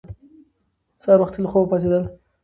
[1.03, 2.03] سهار وختي له خوبه پاڅېدل